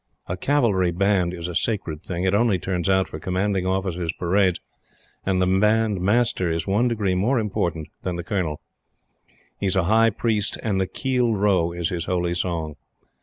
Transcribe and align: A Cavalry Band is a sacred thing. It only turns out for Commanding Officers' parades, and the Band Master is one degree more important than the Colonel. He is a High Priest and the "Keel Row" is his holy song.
A 0.25 0.35
Cavalry 0.35 0.89
Band 0.89 1.31
is 1.31 1.47
a 1.47 1.53
sacred 1.53 2.01
thing. 2.01 2.23
It 2.23 2.33
only 2.33 2.57
turns 2.57 2.89
out 2.89 3.07
for 3.07 3.19
Commanding 3.19 3.67
Officers' 3.67 4.11
parades, 4.11 4.59
and 5.27 5.39
the 5.39 5.45
Band 5.45 6.01
Master 6.01 6.49
is 6.49 6.65
one 6.65 6.87
degree 6.87 7.13
more 7.13 7.37
important 7.37 7.87
than 8.01 8.15
the 8.15 8.23
Colonel. 8.23 8.61
He 9.59 9.67
is 9.67 9.75
a 9.75 9.83
High 9.83 10.09
Priest 10.09 10.57
and 10.63 10.81
the 10.81 10.87
"Keel 10.87 11.35
Row" 11.35 11.71
is 11.71 11.89
his 11.89 12.05
holy 12.05 12.33
song. 12.33 12.77